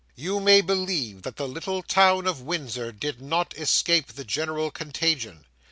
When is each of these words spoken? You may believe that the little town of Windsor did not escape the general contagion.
You 0.15 0.39
may 0.39 0.61
believe 0.61 1.21
that 1.21 1.35
the 1.35 1.47
little 1.47 1.83
town 1.83 2.25
of 2.25 2.41
Windsor 2.41 2.91
did 2.91 3.21
not 3.21 3.55
escape 3.55 4.07
the 4.13 4.25
general 4.25 4.71
contagion. 4.71 5.45